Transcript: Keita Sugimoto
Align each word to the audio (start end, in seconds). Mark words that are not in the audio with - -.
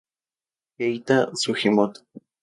Keita 0.77 1.29
Sugimoto 1.37 2.01